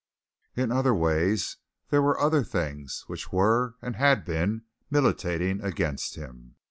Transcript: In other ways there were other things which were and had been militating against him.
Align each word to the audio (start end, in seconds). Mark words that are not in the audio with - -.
In 0.55 0.71
other 0.71 0.95
ways 0.95 1.57
there 1.91 2.01
were 2.01 2.19
other 2.19 2.43
things 2.43 3.03
which 3.05 3.31
were 3.31 3.75
and 3.83 3.95
had 3.97 4.25
been 4.25 4.63
militating 4.89 5.61
against 5.61 6.15
him. 6.15 6.55